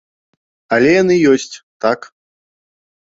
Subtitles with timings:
[0.77, 1.55] Але яны ёсць,
[1.85, 2.11] так.